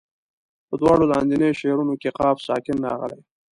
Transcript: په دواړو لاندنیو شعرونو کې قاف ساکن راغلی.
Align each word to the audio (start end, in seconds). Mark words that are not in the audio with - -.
په 0.67 0.75
دواړو 0.81 1.03
لاندنیو 1.11 1.57
شعرونو 1.59 1.93
کې 2.01 2.15
قاف 2.17 2.37
ساکن 2.47 2.77
راغلی. 2.87 3.21